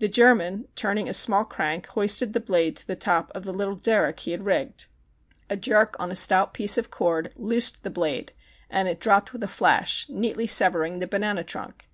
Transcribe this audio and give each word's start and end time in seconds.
The 0.00 0.08
German, 0.08 0.66
turning 0.74 1.08
a 1.08 1.14
small 1.14 1.44
crank, 1.44 1.86
hoisted 1.86 2.32
the 2.32 2.40
blade 2.40 2.74
to 2.74 2.86
the 2.88 2.96
top 2.96 3.30
of 3.36 3.44
the 3.44 3.52
little 3.52 3.76
derrick 3.76 4.18
he 4.18 4.32
had 4.32 4.44
rigged. 4.44 4.86
A 5.48 5.56
jerk 5.56 5.94
on 6.00 6.10
a 6.10 6.16
stout 6.16 6.52
i8o 6.52 6.52
THE 6.52 6.54
CHINAGO 6.54 6.54
piece 6.64 6.78
of 6.78 6.90
cord 6.90 7.32
loosed 7.36 7.84
the 7.84 7.88
blade 7.90 8.32
and 8.68 8.88
it 8.88 8.98
dropped 8.98 9.32
with 9.32 9.44
a 9.44 9.46
flash, 9.46 10.08
neatly 10.08 10.48
severing 10.48 10.98
the 10.98 11.06
banana 11.06 11.44
trunk. 11.44 11.88